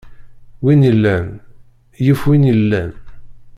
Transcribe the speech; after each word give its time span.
Win 0.63 0.81
illan, 0.91 1.27
yif 2.05 2.19
win 2.27 2.43
ilan. 2.53 2.91